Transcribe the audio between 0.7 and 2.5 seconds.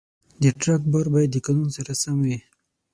بار باید د قانون سره سم وي.